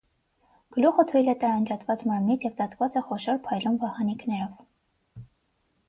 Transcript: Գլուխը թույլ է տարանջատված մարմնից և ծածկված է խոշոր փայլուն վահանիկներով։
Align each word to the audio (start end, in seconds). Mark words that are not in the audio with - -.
Գլուխը 0.77 1.05
թույլ 1.11 1.29
է 1.33 1.35
տարանջատված 1.43 2.03
մարմնից 2.13 2.49
և 2.49 2.57
ծածկված 2.61 2.99
է 3.03 3.07
խոշոր 3.11 3.41
փայլուն 3.47 3.79
վահանիկներով։ 3.87 4.61